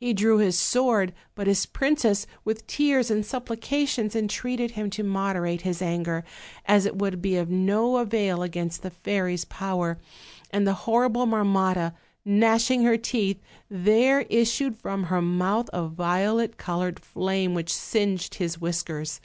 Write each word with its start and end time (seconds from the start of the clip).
He 0.00 0.12
drew 0.14 0.38
his 0.38 0.58
sword; 0.58 1.14
but 1.36 1.46
his 1.46 1.64
princess, 1.64 2.26
with 2.44 2.66
tears 2.66 3.08
and 3.08 3.24
supplications, 3.24 4.16
entreated 4.16 4.72
him 4.72 4.90
to 4.90 5.04
moderate 5.04 5.60
his 5.60 5.80
anger, 5.80 6.24
as 6.66 6.86
it 6.86 6.96
would 6.96 7.22
be 7.22 7.36
of 7.36 7.48
no 7.48 7.98
avail 7.98 8.42
against 8.42 8.82
the 8.82 8.90
fairy's 8.90 9.44
power, 9.44 9.96
and 10.50 10.66
the 10.66 10.74
horrible 10.90 11.24
Marmotta, 11.26 11.94
gnashing 12.24 12.82
her 12.82 12.96
teeth, 12.98 13.40
there 13.70 14.22
issued 14.22 14.76
from 14.76 15.04
her 15.04 15.22
mouth 15.22 15.70
a 15.72 15.86
violet 15.86 16.56
colored 16.56 16.98
flame, 16.98 17.54
which 17.54 17.72
singed 17.72 18.34
his 18.34 18.60
whiskers. 18.60 19.20